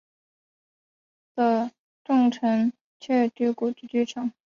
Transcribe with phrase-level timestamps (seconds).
[1.35, 1.71] 的
[2.03, 4.31] 重臣鹤谷氏之居城。